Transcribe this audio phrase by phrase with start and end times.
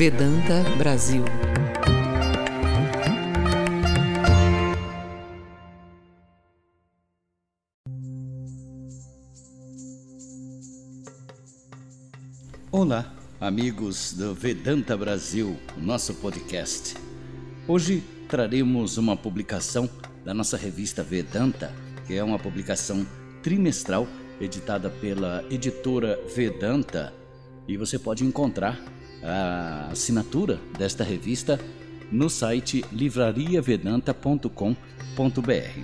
[0.00, 1.22] Vedanta Brasil.
[12.72, 16.94] Olá, amigos do Vedanta Brasil, nosso podcast.
[17.68, 19.86] Hoje traremos uma publicação
[20.24, 21.74] da nossa revista Vedanta,
[22.06, 23.06] que é uma publicação
[23.42, 24.08] trimestral
[24.40, 27.12] editada pela editora Vedanta,
[27.68, 28.82] e você pode encontrar
[29.22, 31.60] a assinatura desta revista
[32.10, 35.80] no site livrariavedanta.com.br.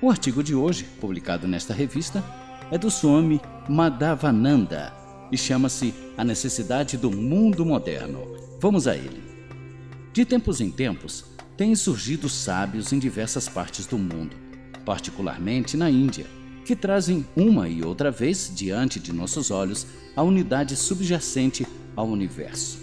[0.00, 2.24] O artigo de hoje, publicado nesta revista,
[2.70, 3.38] é do Swami
[3.68, 4.94] Madhavananda
[5.30, 8.22] e chama-se A Necessidade do Mundo Moderno.
[8.60, 9.22] Vamos a ele.
[10.12, 11.24] De tempos em tempos,
[11.56, 14.36] têm surgido sábios em diversas partes do mundo,
[14.84, 16.26] particularmente na Índia
[16.70, 22.78] que trazem uma e outra vez diante de nossos olhos a unidade subjacente ao universo.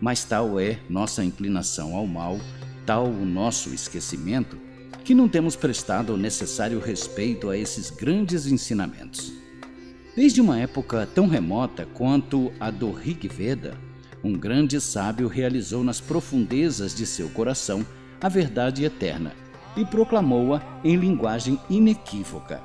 [0.00, 2.38] Mas tal é nossa inclinação ao mal,
[2.86, 4.56] tal o nosso esquecimento,
[5.04, 9.32] que não temos prestado o necessário respeito a esses grandes ensinamentos.
[10.14, 13.76] Desde uma época tão remota quanto a do Rig Veda,
[14.22, 17.86] um grande sábio realizou nas profundezas de seu coração
[18.20, 19.32] a verdade eterna
[19.76, 22.60] e proclamou-a em linguagem inequívoca.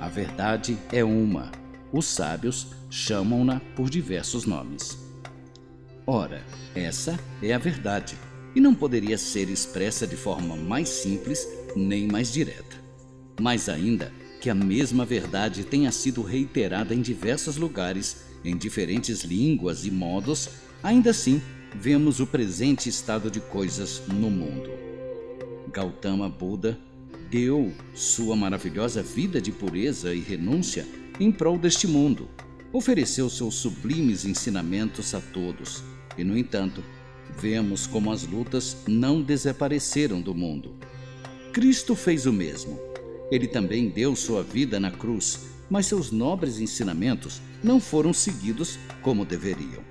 [0.00, 1.63] A verdade é uma.
[1.96, 4.98] Os sábios chamam-na por diversos nomes.
[6.04, 8.18] Ora, essa é a verdade,
[8.52, 12.82] e não poderia ser expressa de forma mais simples nem mais direta.
[13.40, 19.86] Mais ainda, que a mesma verdade tenha sido reiterada em diversos lugares, em diferentes línguas
[19.86, 20.48] e modos,
[20.82, 21.40] ainda assim
[21.76, 24.68] vemos o presente estado de coisas no mundo.
[25.72, 26.76] Gautama Buda
[27.30, 30.84] deu sua maravilhosa vida de pureza e renúncia
[31.18, 32.28] em prol deste mundo.
[32.72, 35.82] Ofereceu seus sublimes ensinamentos a todos.
[36.18, 36.82] E, no entanto,
[37.38, 40.74] vemos como as lutas não desapareceram do mundo.
[41.52, 42.78] Cristo fez o mesmo.
[43.30, 49.24] Ele também deu sua vida na cruz, mas seus nobres ensinamentos não foram seguidos como
[49.24, 49.82] deveriam.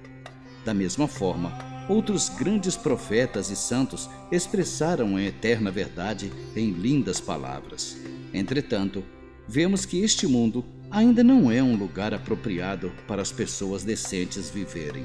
[0.64, 7.98] Da mesma forma, Outros grandes profetas e santos expressaram a eterna verdade em lindas palavras.
[8.34, 9.04] Entretanto,
[9.48, 15.04] vemos que este mundo ainda não é um lugar apropriado para as pessoas decentes viverem.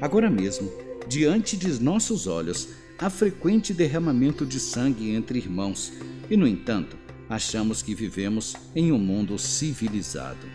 [0.00, 0.70] Agora mesmo,
[1.08, 5.92] diante de nossos olhos, há frequente derramamento de sangue entre irmãos,
[6.30, 6.96] e, no entanto,
[7.28, 10.46] achamos que vivemos em um mundo civilizado.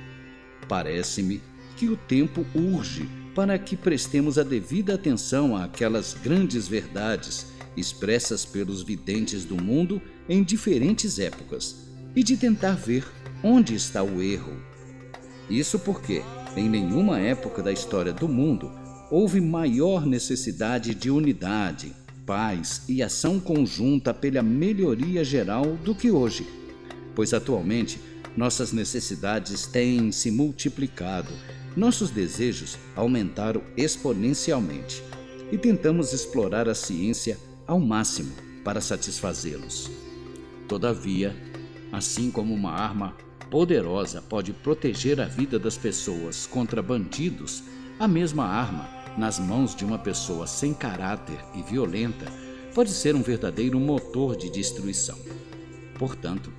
[0.70, 1.42] Parece-me
[1.76, 8.82] que o tempo urge para que prestemos a devida atenção àquelas grandes verdades expressas pelos
[8.82, 13.04] videntes do mundo em diferentes épocas e de tentar ver
[13.44, 14.54] onde está o erro.
[15.50, 16.22] Isso porque,
[16.56, 18.72] em nenhuma época da história do mundo,
[19.12, 21.94] houve maior necessidade de unidade,
[22.26, 26.48] paz e ação conjunta pela melhoria geral do que hoje,
[27.14, 28.00] pois atualmente
[28.36, 31.34] nossas necessidades têm se multiplicado
[31.76, 35.04] nossos desejos aumentaram exponencialmente
[35.52, 38.32] e tentamos explorar a ciência ao máximo
[38.64, 39.90] para satisfazê-los.
[40.68, 41.36] Todavia,
[41.92, 43.16] assim como uma arma
[43.50, 47.64] poderosa pode proteger a vida das pessoas contra bandidos,
[48.00, 52.26] a mesma arma, nas mãos de uma pessoa sem caráter e violenta,
[52.74, 55.18] pode ser um verdadeiro motor de destruição.
[55.98, 56.52] Portanto,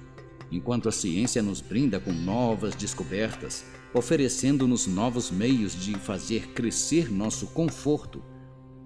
[0.51, 7.49] enquanto a ciência nos brinda com novas descobertas, oferecendo-nos novos meios de fazer crescer nosso
[7.49, 8.23] conforto,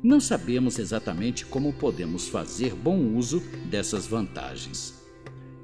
[0.03, 4.98] não sabemos exatamente como podemos fazer bom uso dessas vantagens.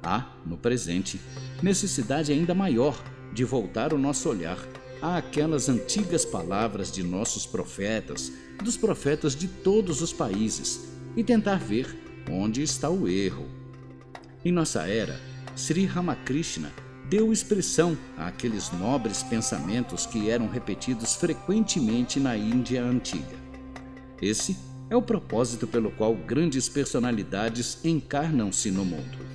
[0.05, 1.19] Há, no presente,
[1.63, 2.95] necessidade ainda maior
[3.33, 4.59] de voltar o nosso olhar
[5.01, 8.31] àquelas antigas palavras de nossos profetas,
[8.63, 13.47] dos profetas de todos os países, e tentar ver onde está o erro.
[14.43, 15.19] Em nossa era,
[15.55, 16.71] Sri Ramakrishna
[17.09, 23.37] deu expressão àqueles nobres pensamentos que eram repetidos frequentemente na Índia antiga.
[24.21, 24.55] Esse
[24.87, 29.34] é o propósito pelo qual grandes personalidades encarnam-se no mundo.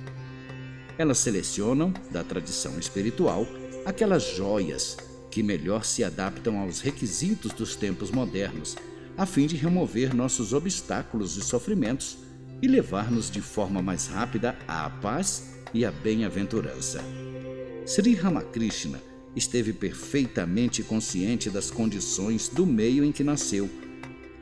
[0.97, 3.47] Elas selecionam, da tradição espiritual,
[3.85, 4.97] aquelas joias
[5.29, 8.75] que melhor se adaptam aos requisitos dos tempos modernos,
[9.17, 12.17] a fim de remover nossos obstáculos e sofrimentos
[12.61, 17.03] e levar-nos de forma mais rápida à paz e à bem-aventurança.
[17.85, 19.01] Sri Ramakrishna
[19.35, 23.69] esteve perfeitamente consciente das condições do meio em que nasceu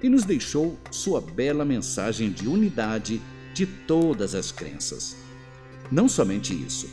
[0.01, 3.21] e nos deixou sua bela mensagem de unidade
[3.53, 5.15] de todas as crenças.
[5.91, 6.87] Não somente isso,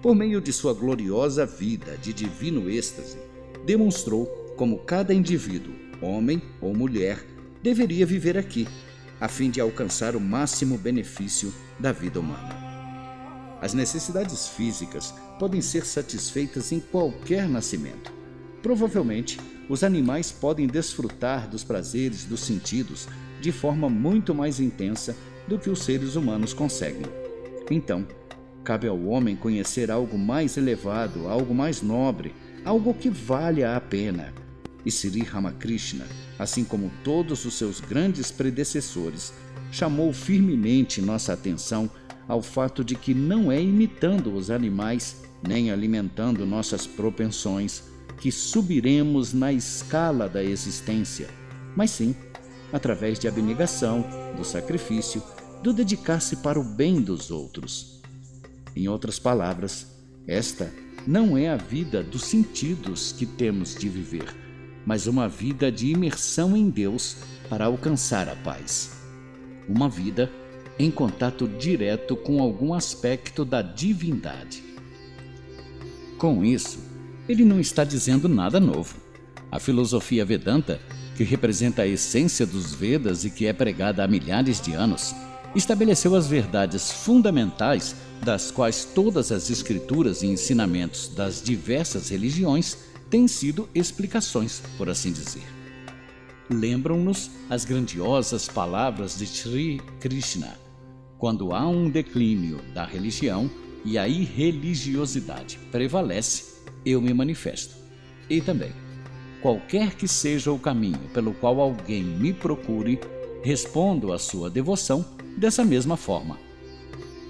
[0.00, 3.18] por meio de sua gloriosa vida de divino êxtase,
[3.64, 7.24] demonstrou como cada indivíduo, homem ou mulher,
[7.62, 8.66] deveria viver aqui,
[9.20, 12.72] a fim de alcançar o máximo benefício da vida humana.
[13.60, 18.12] As necessidades físicas podem ser satisfeitas em qualquer nascimento.
[18.60, 23.06] Provavelmente, os animais podem desfrutar dos prazeres dos sentidos
[23.40, 25.16] de forma muito mais intensa
[25.46, 27.06] do que os seres humanos conseguem.
[27.70, 28.06] Então,
[28.64, 34.32] cabe ao homem conhecer algo mais elevado, algo mais nobre, algo que valha a pena.
[34.84, 36.06] E Sri Ramakrishna,
[36.38, 39.32] assim como todos os seus grandes predecessores,
[39.70, 41.90] chamou firmemente nossa atenção
[42.28, 47.82] ao fato de que não é imitando os animais nem alimentando nossas propensões
[48.18, 51.28] que subiremos na escala da existência,
[51.74, 52.14] mas sim
[52.72, 54.04] através de abnegação,
[54.36, 55.22] do sacrifício,
[55.62, 58.01] do dedicar-se para o bem dos outros.
[58.74, 59.86] Em outras palavras,
[60.26, 60.72] esta
[61.06, 64.34] não é a vida dos sentidos que temos de viver,
[64.86, 67.16] mas uma vida de imersão em Deus
[67.48, 68.92] para alcançar a paz.
[69.68, 70.30] Uma vida
[70.78, 74.62] em contato direto com algum aspecto da divindade.
[76.18, 76.78] Com isso,
[77.28, 78.96] ele não está dizendo nada novo.
[79.50, 80.80] A filosofia Vedanta,
[81.16, 85.14] que representa a essência dos Vedas e que é pregada há milhares de anos,
[85.54, 87.94] estabeleceu as verdades fundamentais
[88.24, 92.78] das quais todas as escrituras e ensinamentos das diversas religiões
[93.10, 95.42] têm sido explicações, por assim dizer.
[96.48, 100.56] Lembram-nos as grandiosas palavras de Sri Krishna:
[101.18, 103.50] quando há um declínio da religião
[103.84, 107.74] e a irreligiosidade prevalece, eu me manifesto.
[108.30, 108.72] E também,
[109.42, 112.98] qualquer que seja o caminho pelo qual alguém me procure,
[113.42, 115.04] respondo à sua devoção
[115.36, 116.38] dessa mesma forma.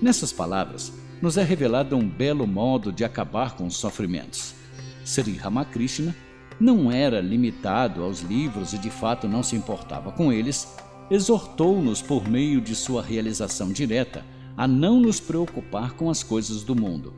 [0.01, 4.55] Nessas palavras, nos é revelado um belo modo de acabar com os sofrimentos.
[5.05, 6.15] Sri Ramakrishna
[6.59, 10.69] não era limitado aos livros e de fato não se importava com eles,
[11.11, 14.25] exortou-nos por meio de sua realização direta
[14.57, 17.15] a não nos preocupar com as coisas do mundo,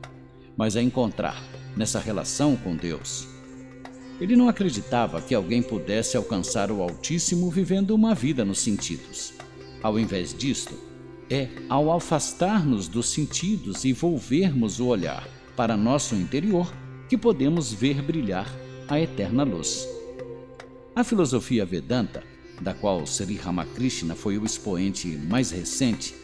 [0.57, 1.43] mas a encontrar
[1.77, 3.29] nessa relação com Deus.
[4.21, 9.34] Ele não acreditava que alguém pudesse alcançar o Altíssimo vivendo uma vida nos sentidos.
[9.85, 10.73] Ao invés disto,
[11.29, 16.73] é ao afastar-nos dos sentidos e volvermos o olhar para nosso interior
[17.07, 18.51] que podemos ver brilhar
[18.89, 19.87] a eterna luz.
[20.97, 22.23] A filosofia Vedanta,
[22.63, 26.15] da qual Sri Ramakrishna foi o expoente mais recente,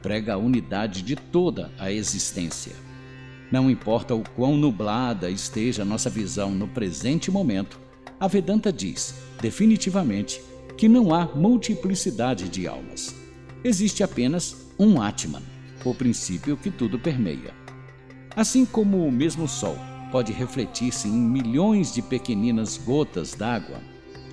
[0.00, 2.72] prega a unidade de toda a existência.
[3.52, 7.78] Não importa o quão nublada esteja nossa visão no presente momento,
[8.18, 10.40] a Vedanta diz, definitivamente,
[10.80, 13.14] que não há multiplicidade de almas.
[13.62, 15.42] Existe apenas um Atman,
[15.84, 17.52] o princípio que tudo permeia.
[18.34, 19.76] Assim como o mesmo Sol
[20.10, 23.78] pode refletir-se em milhões de pequeninas gotas d'água,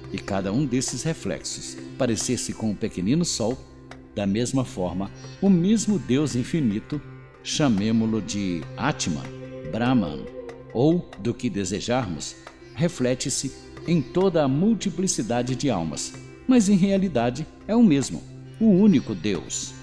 [0.09, 3.57] e cada um desses reflexos parecer-se com o um pequenino Sol,
[4.15, 5.11] da mesma forma,
[5.41, 7.01] o mesmo Deus infinito,
[7.44, 9.27] chamemo-lo de Atman,
[9.69, 10.23] Brahman,
[10.73, 12.38] ou do que desejarmos,
[12.73, 13.51] reflete-se
[13.85, 16.13] em toda a multiplicidade de almas,
[16.47, 18.23] mas em realidade é o mesmo,
[18.59, 19.73] o único Deus.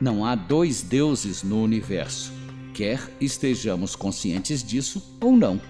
[0.00, 2.32] Não há dois deuses no universo,
[2.72, 5.60] quer estejamos conscientes disso ou não.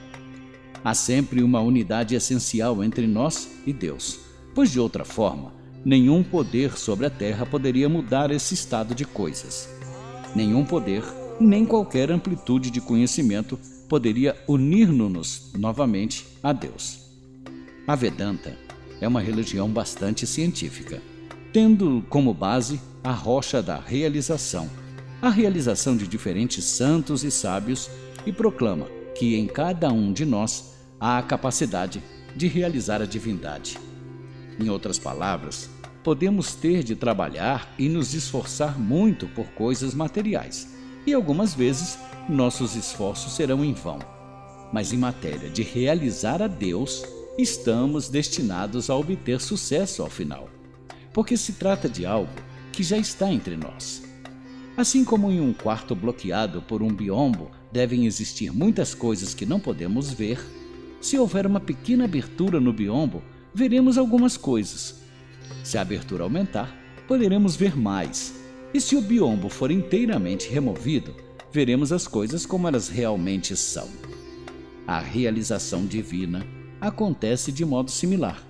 [0.84, 4.18] Há sempre uma unidade essencial entre nós e Deus,
[4.54, 5.52] pois de outra forma,
[5.84, 9.68] nenhum poder sobre a terra poderia mudar esse estado de coisas.
[10.34, 11.02] Nenhum poder,
[11.40, 17.00] nem qualquer amplitude de conhecimento poderia unir-nos novamente a Deus.
[17.86, 18.56] A Vedanta
[19.02, 21.02] é uma religião bastante científica,
[21.52, 24.70] tendo como base a rocha da realização,
[25.20, 27.90] a realização de diferentes santos e sábios,
[28.24, 32.00] e proclama que em cada um de nós há a capacidade
[32.36, 33.76] de realizar a divindade.
[34.60, 35.68] Em outras palavras,
[36.04, 40.68] podemos ter de trabalhar e nos esforçar muito por coisas materiais,
[41.04, 43.98] e algumas vezes nossos esforços serão em vão.
[44.72, 47.04] Mas em matéria de realizar a Deus,
[47.38, 50.50] estamos destinados a obter sucesso ao final,
[51.12, 52.32] porque se trata de algo
[52.70, 54.02] que já está entre nós.
[54.76, 59.60] Assim como em um quarto bloqueado por um biombo devem existir muitas coisas que não
[59.60, 60.38] podemos ver,
[61.00, 63.22] se houver uma pequena abertura no biombo,
[63.54, 65.02] veremos algumas coisas.
[65.64, 66.74] Se a abertura aumentar,
[67.06, 68.34] poderemos ver mais.
[68.72, 71.14] E se o biombo for inteiramente removido,
[71.52, 73.88] veremos as coisas como elas realmente são.
[74.86, 76.46] A realização divina
[76.82, 78.42] acontece de modo similar.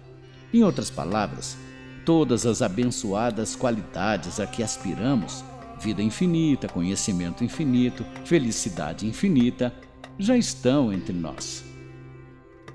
[0.54, 1.54] Em outras palavras,
[2.02, 5.44] todas as abençoadas qualidades a que aspiramos
[5.78, 9.74] vida infinita, conhecimento infinito, felicidade infinita
[10.18, 11.62] já estão entre nós.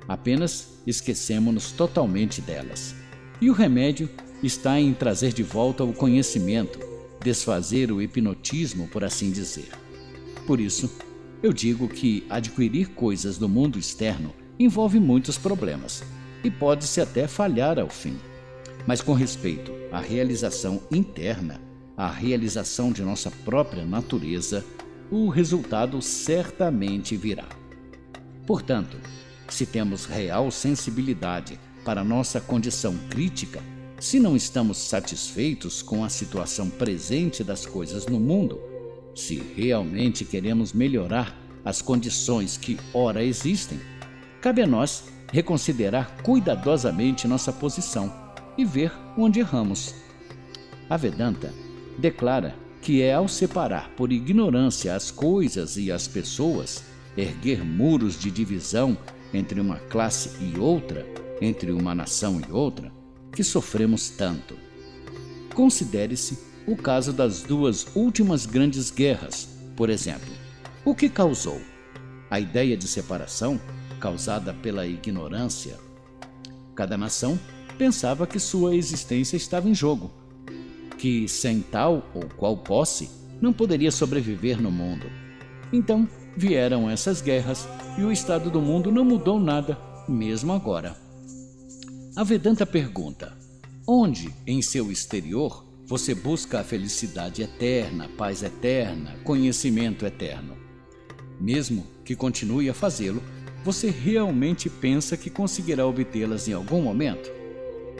[0.07, 2.93] Apenas esquecemos-nos totalmente delas.
[3.41, 4.09] E o remédio
[4.43, 6.79] está em trazer de volta o conhecimento,
[7.23, 9.69] desfazer o hipnotismo, por assim dizer.
[10.45, 10.91] Por isso,
[11.41, 16.03] eu digo que adquirir coisas do mundo externo envolve muitos problemas
[16.43, 18.17] e pode-se até falhar ao fim.
[18.85, 21.59] Mas com respeito à realização interna,
[21.95, 24.63] à realização de nossa própria natureza,
[25.09, 27.45] o resultado certamente virá.
[28.45, 28.97] Portanto,
[29.49, 33.61] se temos real sensibilidade para nossa condição crítica,
[33.99, 38.59] se não estamos satisfeitos com a situação presente das coisas no mundo,
[39.15, 41.35] se realmente queremos melhorar
[41.65, 43.79] as condições que ora existem,
[44.41, 48.13] cabe a nós reconsiderar cuidadosamente nossa posição
[48.57, 49.93] e ver onde erramos.
[50.89, 51.53] A Vedanta
[51.97, 56.83] declara que é ao separar por ignorância as coisas e as pessoas,
[57.17, 58.97] erguer muros de divisão
[59.33, 61.05] entre uma classe e outra,
[61.41, 62.91] entre uma nação e outra,
[63.33, 64.55] que sofremos tanto.
[65.53, 70.31] Considere-se o caso das duas últimas grandes guerras, por exemplo.
[70.85, 71.61] O que causou?
[72.29, 73.59] A ideia de separação,
[73.97, 75.77] causada pela ignorância.
[76.75, 77.39] Cada nação
[77.77, 80.11] pensava que sua existência estava em jogo,
[80.97, 83.09] que sem tal ou qual posse
[83.41, 85.07] não poderia sobreviver no mundo.
[85.71, 89.77] Então vieram essas guerras e o estado do mundo não mudou nada,
[90.07, 90.95] mesmo agora.
[92.15, 93.37] A Vedanta pergunta:
[93.85, 100.57] onde em seu exterior você busca a felicidade eterna, paz eterna, conhecimento eterno?
[101.39, 103.21] Mesmo que continue a fazê-lo,
[103.63, 107.29] você realmente pensa que conseguirá obtê-las em algum momento?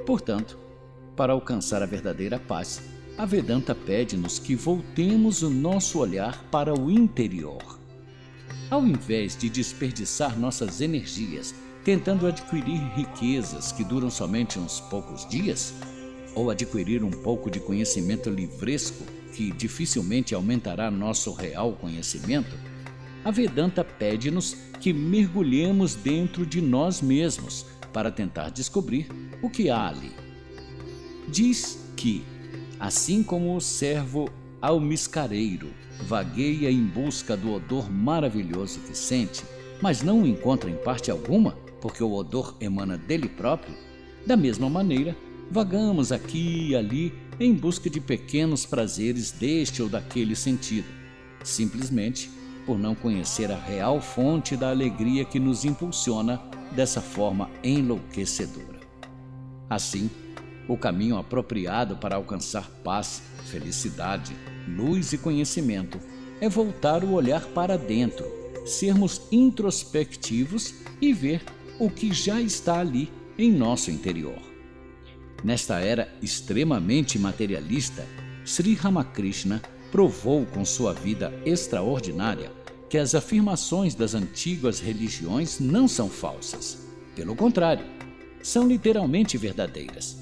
[0.06, 0.58] Portanto,
[1.16, 2.82] para alcançar a verdadeira paz,
[3.18, 7.80] a Vedanta pede-nos que voltemos o nosso olhar para o interior.
[8.70, 11.54] Ao invés de desperdiçar nossas energias
[11.88, 15.74] tentando adquirir riquezas que duram somente uns poucos dias?
[16.36, 22.67] Ou adquirir um pouco de conhecimento livresco que dificilmente aumentará nosso real conhecimento?
[23.27, 29.10] A Vedanta pede-nos que mergulhemos dentro de nós mesmos para tentar descobrir
[29.41, 30.13] o que há ali.
[31.27, 32.24] Diz que,
[32.79, 34.29] assim como o servo
[34.62, 39.43] almiscareiro vagueia em busca do odor maravilhoso que sente,
[39.81, 43.75] mas não o encontra em parte alguma, porque o odor emana dele próprio,
[44.25, 45.13] da mesma maneira,
[45.51, 50.88] vagamos aqui e ali em busca de pequenos prazeres deste ou daquele sentido,
[51.43, 52.37] simplesmente
[52.68, 56.42] por não conhecer a real fonte da alegria que nos impulsiona
[56.74, 58.82] dessa forma enlouquecedora.
[59.70, 60.10] Assim,
[60.68, 64.36] o caminho apropriado para alcançar paz, felicidade,
[64.68, 65.98] luz e conhecimento
[66.42, 68.26] é voltar o olhar para dentro,
[68.66, 71.42] sermos introspectivos e ver
[71.80, 74.42] o que já está ali em nosso interior.
[75.42, 78.06] Nesta era extremamente materialista,
[78.44, 82.51] Sri Ramakrishna provou com sua vida extraordinária
[82.89, 86.86] que as afirmações das antigas religiões não são falsas.
[87.15, 87.86] Pelo contrário,
[88.41, 90.17] são literalmente verdadeiras.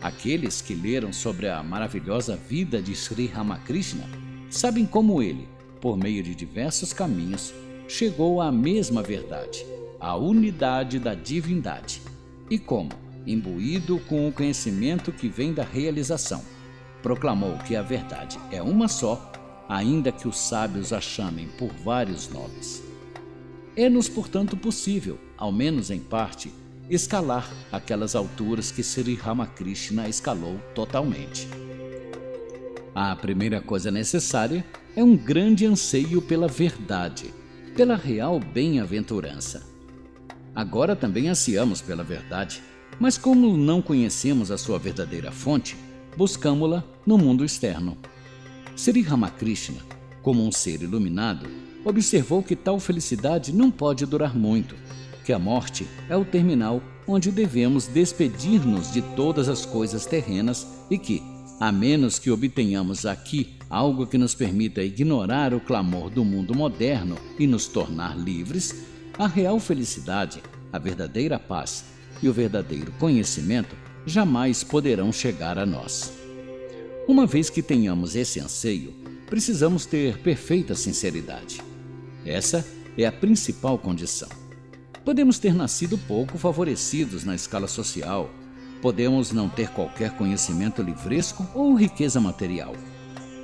[0.00, 4.08] Aqueles que leram sobre a maravilhosa vida de Sri Ramakrishna
[4.50, 5.46] sabem como ele,
[5.80, 7.52] por meio de diversos caminhos,
[7.86, 9.64] chegou à mesma verdade
[10.00, 12.00] a unidade da divindade.
[12.48, 12.88] E como,
[13.26, 16.42] imbuído com o conhecimento que vem da realização,
[17.02, 19.32] proclamou que a verdade é uma só,
[19.68, 22.82] ainda que os sábios a chamem por vários nomes.
[23.76, 26.52] É-nos, portanto, possível, ao menos em parte,
[26.88, 31.48] escalar aquelas alturas que Sri Ramakrishna escalou totalmente.
[32.94, 34.64] A primeira coisa necessária
[34.96, 37.32] é um grande anseio pela verdade,
[37.76, 39.62] pela real bem-aventurança.
[40.52, 42.60] Agora também ansiamos pela verdade,
[42.98, 45.76] mas como não conhecemos a sua verdadeira fonte,
[46.16, 47.96] buscamos-la no mundo externo.
[48.76, 49.80] Sri Ramakrishna,
[50.22, 51.46] como um ser iluminado,
[51.84, 54.74] observou que tal felicidade não pode durar muito,
[55.24, 60.98] que a morte é o terminal onde devemos despedir-nos de todas as coisas terrenas e
[60.98, 61.22] que,
[61.58, 67.16] a menos que obtenhamos aqui algo que nos permita ignorar o clamor do mundo moderno
[67.38, 68.84] e nos tornar livres,
[69.18, 71.84] a real felicidade, a verdadeira paz
[72.22, 76.12] e o verdadeiro conhecimento jamais poderão chegar a nós.
[77.06, 78.94] Uma vez que tenhamos esse anseio,
[79.26, 81.60] precisamos ter perfeita sinceridade.
[82.24, 82.66] Essa
[82.96, 84.28] é a principal condição.
[85.04, 88.30] Podemos ter nascido pouco favorecidos na escala social,
[88.82, 92.74] podemos não ter qualquer conhecimento livresco ou riqueza material.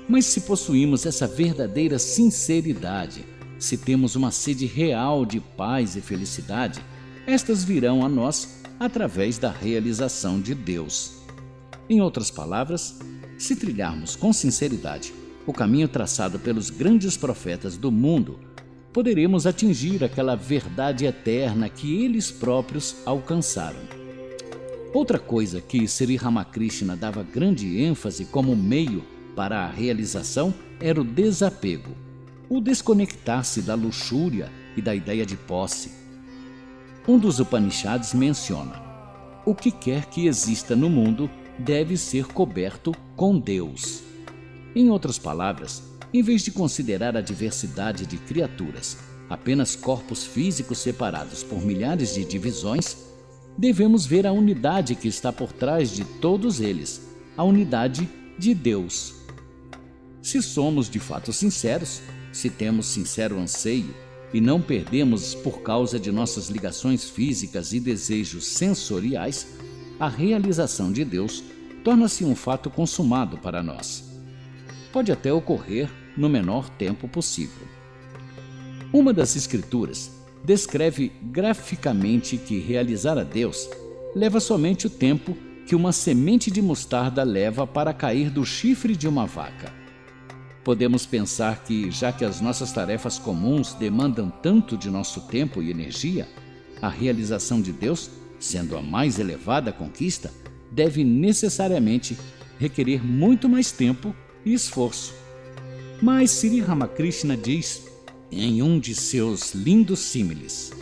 [0.09, 3.25] Mas se possuímos essa verdadeira sinceridade,
[3.59, 6.81] se temos uma sede real de paz e felicidade,
[7.27, 11.23] estas virão a nós através da realização de Deus.
[11.89, 12.99] Em outras palavras,
[13.39, 15.13] se trilharmos com sinceridade
[15.47, 18.41] o caminho traçado pelos grandes profetas do mundo,
[18.93, 23.79] poderemos atingir aquela verdade eterna que eles próprios alcançaram.
[24.93, 29.05] Outra coisa que Sri Ramakrishna dava grande ênfase como meio
[29.37, 31.95] para a realização era o desapego,
[32.49, 36.06] o desconectar-se da luxúria e da ideia de posse.
[37.09, 38.83] Um dos Upanishads menciona:
[39.45, 44.03] o que quer que exista no mundo deve ser coberto com Deus.
[44.75, 48.99] Em outras palavras, em vez de considerar a diversidade de criaturas
[49.31, 52.97] apenas corpos físicos separados por milhares de divisões,
[53.57, 57.03] devemos ver a unidade que está por trás de todos eles,
[57.37, 59.15] a unidade de Deus.
[60.21, 66.11] Se somos de fato sinceros, se temos sincero anseio e não perdemos por causa de
[66.11, 69.47] nossas ligações físicas e desejos sensoriais,
[69.99, 71.43] a realização de Deus
[71.85, 74.05] torna-se um fato consumado para nós.
[74.93, 77.67] Pode até ocorrer no menor tempo possível.
[78.93, 80.11] Uma das Escrituras
[80.45, 83.69] descreve graficamente que realizar a Deus
[84.15, 89.09] leva somente o tempo que uma semente de mostarda leva para cair do chifre de
[89.09, 89.86] uma vaca.
[90.67, 95.71] Podemos pensar que, já que as nossas tarefas comuns demandam tanto de nosso tempo e
[95.71, 96.27] energia,
[96.83, 100.29] a realização de Deus sendo a mais elevada conquista,
[100.73, 102.19] deve necessariamente
[102.59, 104.13] requerer muito mais tempo
[104.45, 105.15] e esforço.
[106.03, 107.87] Mas Sri Ramakrishna diz
[108.29, 110.73] em um de seus lindos símiles: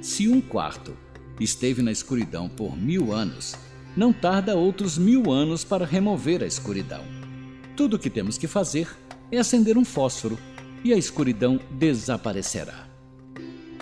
[0.00, 0.96] Se um quarto
[1.40, 3.56] esteve na escuridão por mil anos,
[3.96, 7.19] não tarda outros mil anos para remover a escuridão.
[7.80, 8.86] Tudo o que temos que fazer
[9.32, 10.38] é acender um fósforo
[10.84, 12.86] e a escuridão desaparecerá.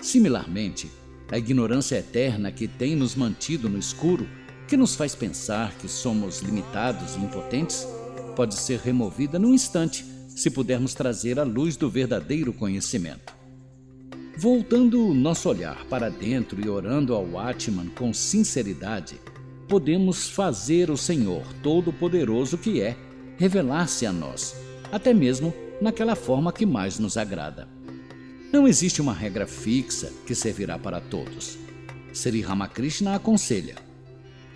[0.01, 0.89] Similarmente,
[1.29, 4.25] a ignorância eterna que tem nos mantido no escuro,
[4.69, 7.85] que nos faz pensar que somos limitados e impotentes,
[8.37, 13.35] pode ser removida num instante se pudermos trazer a luz do verdadeiro conhecimento.
[14.37, 19.19] Voltando nosso olhar para dentro e orando ao Atman com sinceridade,
[19.67, 22.95] podemos fazer o Senhor Todo-Poderoso que é
[23.39, 24.53] revelar-se a nós,
[24.91, 27.69] até mesmo naquela forma que mais nos agrada.
[28.51, 31.57] Não existe uma regra fixa que servirá para todos.
[32.13, 33.75] Sri Ramakrishna aconselha: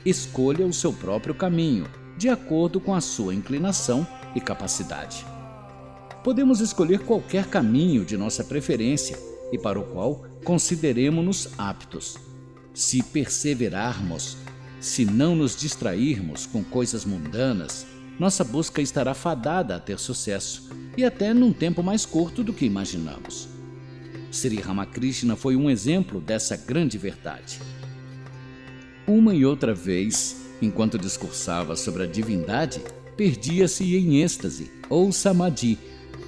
[0.06, 1.86] escolha o seu próprio caminho,
[2.18, 5.26] de acordo com a sua inclinação e capacidade.
[6.22, 9.18] Podemos escolher qualquer caminho de nossa preferência
[9.52, 12.18] e para o qual consideremos-nos aptos.
[12.74, 14.36] Se perseverarmos,
[14.82, 17.86] se não nos distrairmos com coisas mundanas,
[18.20, 22.66] nossa busca estará fadada a ter sucesso e até num tempo mais curto do que
[22.66, 23.48] imaginamos.
[24.32, 27.60] Sri Ramakrishna foi um exemplo dessa grande verdade.
[29.08, 32.82] Uma e outra vez, enquanto discursava sobre a divindade,
[33.18, 35.78] perdia-se em êxtase ou samadhi,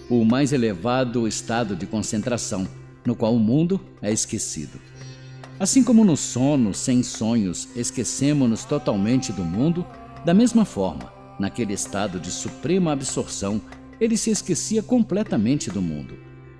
[0.09, 2.67] o mais elevado estado de concentração,
[3.05, 4.79] no qual o mundo é esquecido.
[5.59, 9.85] Assim como no sono, sem sonhos, esquecemos-nos totalmente do mundo,
[10.25, 13.61] da mesma forma, naquele estado de suprema absorção,
[13.99, 16.17] ele se esquecia completamente do mundo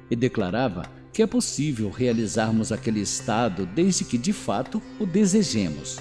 [0.10, 5.98] e declarava que é possível realizarmos aquele estado desde que de fato o desejemos.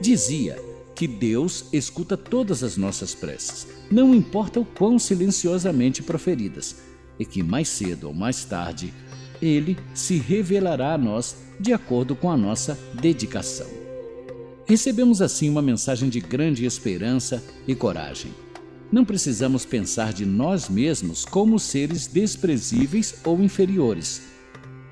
[0.00, 0.56] Dizia
[0.94, 6.76] que Deus escuta todas as nossas preces, não importa o quão silenciosamente proferidas,
[7.18, 8.92] e que mais cedo ou mais tarde
[9.40, 13.83] ele se revelará a nós de acordo com a nossa dedicação.
[14.66, 18.32] Recebemos assim uma mensagem de grande esperança e coragem.
[18.90, 24.34] Não precisamos pensar de nós mesmos como seres desprezíveis ou inferiores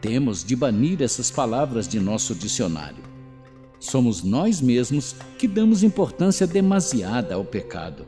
[0.02, 3.04] temos de banir essas palavras de nosso dicionário.
[3.78, 8.04] Somos nós mesmos que damos importância demasiada ao pecado.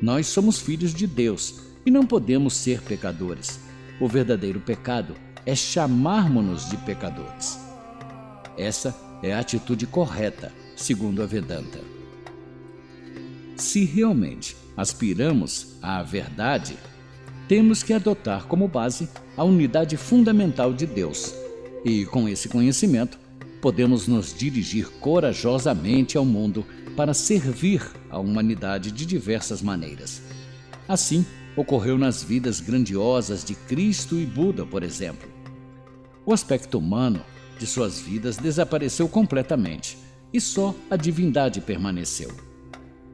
[0.00, 3.58] Nós somos filhos de Deus e não podemos ser pecadores.
[4.00, 7.58] O verdadeiro pecado é chamarmos-nos de pecadores.
[8.56, 11.80] Essa é a atitude correta, segundo a Vedanta.
[13.56, 16.76] Se realmente aspiramos à verdade,
[17.48, 21.34] temos que adotar como base a unidade fundamental de Deus.
[21.84, 23.18] E com esse conhecimento,
[23.62, 30.20] podemos nos dirigir corajosamente ao mundo para servir a humanidade de diversas maneiras.
[30.86, 31.24] Assim,
[31.56, 35.28] ocorreu nas vidas grandiosas de Cristo e Buda, por exemplo.
[36.24, 37.24] O aspecto humano
[37.58, 42.30] de suas vidas desapareceu completamente e só a divindade permaneceu.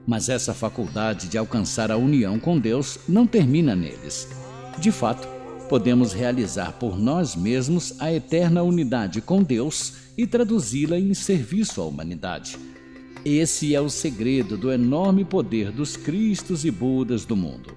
[0.06, 4.28] Mas essa faculdade de alcançar a união com Deus não termina neles.
[4.78, 5.28] De fato,
[5.68, 11.84] podemos realizar por nós mesmos a eterna unidade com Deus e traduzi-la em serviço à
[11.86, 12.58] humanidade.
[13.24, 17.72] Esse é o segredo do enorme poder dos Cristos e Budas do mundo.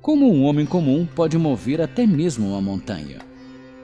[0.00, 3.18] Como um homem comum pode mover até mesmo uma montanha?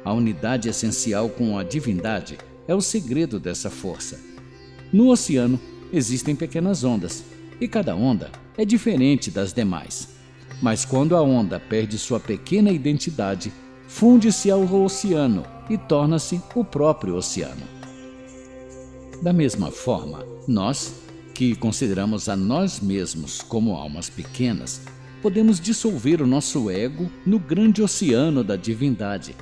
[0.03, 4.34] A unidade essencial com a divindade é o segredo dessa força.
[4.94, 5.59] No oceano
[5.92, 7.24] existem pequenas ondas,
[7.61, 10.11] e cada onda é diferente das demais.
[10.62, 13.52] Mas quando a onda perde sua pequena identidade,
[13.88, 17.62] funde-se ao oceano e torna-se o próprio oceano.
[19.20, 20.94] Da mesma forma, nós,
[21.35, 24.83] que consideramos a nós mesmos como almas pequenas,
[25.20, 29.35] podemos dissolver o nosso ego no grande oceano da divindade,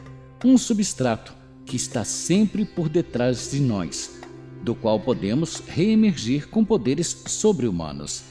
[0.42, 1.34] um substrato
[1.66, 4.21] que está sempre por detrás de nós,
[4.62, 8.22] do qual podemos reemergir com poderes sobre-humanos.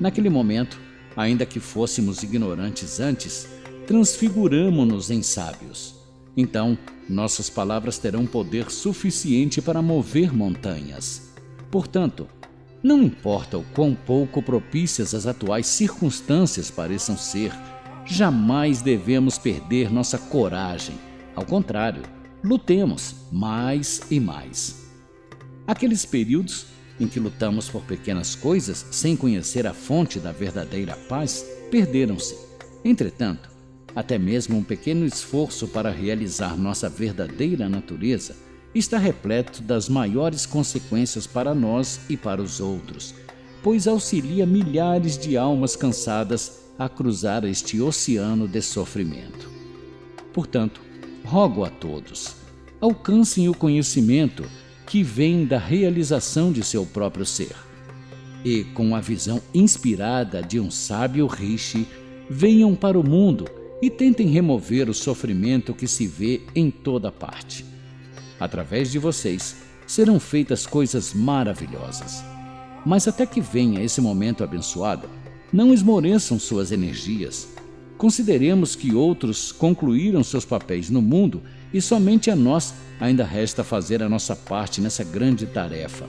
[0.00, 0.80] Naquele momento,
[1.16, 3.48] ainda que fôssemos ignorantes antes,
[3.86, 5.94] transfiguramo-nos em sábios.
[6.36, 6.78] Então,
[7.08, 11.32] nossas palavras terão poder suficiente para mover montanhas.
[11.70, 12.28] Portanto,
[12.82, 17.52] não importa o quão pouco propícias as atuais circunstâncias pareçam ser,
[18.06, 20.96] jamais devemos perder nossa coragem.
[21.34, 22.02] Ao contrário,
[22.42, 24.77] lutemos mais e mais.
[25.68, 26.64] Aqueles períodos
[26.98, 32.34] em que lutamos por pequenas coisas sem conhecer a fonte da verdadeira paz perderam-se.
[32.82, 33.50] Entretanto,
[33.94, 38.34] até mesmo um pequeno esforço para realizar nossa verdadeira natureza
[38.74, 43.14] está repleto das maiores consequências para nós e para os outros,
[43.62, 49.50] pois auxilia milhares de almas cansadas a cruzar este oceano de sofrimento.
[50.32, 50.80] Portanto,
[51.26, 52.36] rogo a todos,
[52.80, 54.44] alcancem o conhecimento
[54.88, 57.54] que vem da realização de seu próprio ser.
[58.42, 61.86] E, com a visão inspirada de um sábio rishi,
[62.30, 63.44] venham para o mundo
[63.82, 67.66] e tentem remover o sofrimento que se vê em toda parte.
[68.40, 72.24] Através de vocês serão feitas coisas maravilhosas.
[72.86, 75.08] Mas até que venha esse momento abençoado,
[75.52, 77.46] não esmoreçam suas energias.
[77.98, 81.42] Consideremos que outros concluíram seus papéis no mundo
[81.72, 86.08] e somente a nós ainda resta fazer a nossa parte nessa grande tarefa.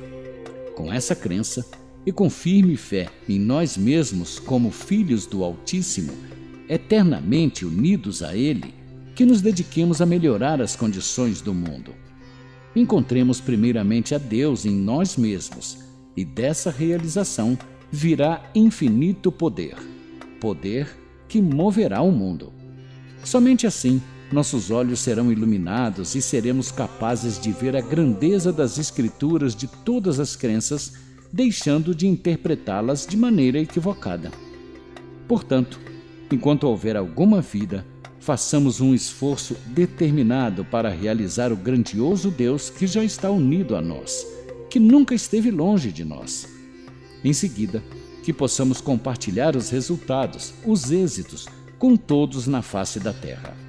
[0.75, 1.65] Com essa crença
[2.05, 6.13] e com firme fé em nós mesmos como filhos do Altíssimo,
[6.67, 8.73] eternamente unidos a Ele,
[9.15, 11.93] que nos dediquemos a melhorar as condições do mundo.
[12.75, 15.79] Encontremos primeiramente a Deus em nós mesmos,
[16.15, 17.57] e dessa realização
[17.91, 19.75] virá infinito poder
[20.39, 20.87] poder
[21.27, 22.51] que moverá o mundo.
[23.23, 29.55] Somente assim nossos olhos serão iluminados e seremos capazes de ver a grandeza das Escrituras
[29.55, 30.93] de todas as crenças,
[31.33, 34.31] deixando de interpretá-las de maneira equivocada.
[35.27, 35.79] Portanto,
[36.31, 37.85] enquanto houver alguma vida,
[38.19, 44.25] façamos um esforço determinado para realizar o grandioso Deus que já está unido a nós,
[44.69, 46.47] que nunca esteve longe de nós.
[47.23, 47.83] Em seguida,
[48.23, 51.47] que possamos compartilhar os resultados, os êxitos,
[51.79, 53.68] com todos na face da terra.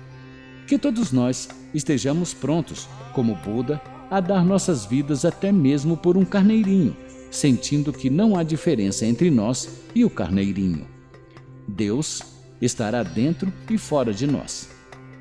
[0.70, 6.24] Que todos nós estejamos prontos, como Buda, a dar nossas vidas até mesmo por um
[6.24, 6.96] carneirinho,
[7.28, 10.87] sentindo que não há diferença entre nós e o carneirinho.
[11.66, 12.22] Deus
[12.62, 14.70] estará dentro e fora de nós.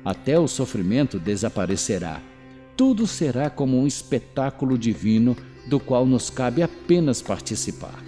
[0.04, 2.22] Até o sofrimento desaparecerá.
[2.76, 5.36] Tudo será como um espetáculo divino
[5.66, 8.00] do qual nos cabe apenas participar.